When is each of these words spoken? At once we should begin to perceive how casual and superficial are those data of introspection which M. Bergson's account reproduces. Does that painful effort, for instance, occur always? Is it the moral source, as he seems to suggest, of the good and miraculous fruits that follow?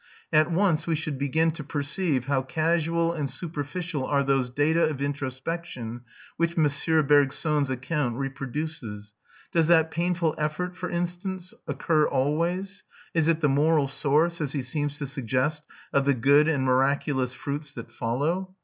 At 0.33 0.49
once 0.49 0.87
we 0.87 0.95
should 0.95 1.19
begin 1.19 1.51
to 1.51 1.63
perceive 1.63 2.25
how 2.25 2.41
casual 2.41 3.13
and 3.13 3.29
superficial 3.29 4.03
are 4.03 4.23
those 4.23 4.49
data 4.49 4.83
of 4.89 4.99
introspection 4.99 6.01
which 6.37 6.57
M. 6.57 6.67
Bergson's 7.05 7.69
account 7.69 8.15
reproduces. 8.15 9.13
Does 9.51 9.67
that 9.67 9.91
painful 9.91 10.33
effort, 10.39 10.75
for 10.75 10.89
instance, 10.89 11.53
occur 11.67 12.07
always? 12.07 12.81
Is 13.13 13.27
it 13.27 13.41
the 13.41 13.47
moral 13.49 13.87
source, 13.87 14.41
as 14.41 14.53
he 14.53 14.63
seems 14.63 14.97
to 14.97 15.05
suggest, 15.05 15.61
of 15.93 16.05
the 16.05 16.15
good 16.15 16.47
and 16.47 16.63
miraculous 16.63 17.33
fruits 17.33 17.71
that 17.73 17.91
follow? 17.91 18.55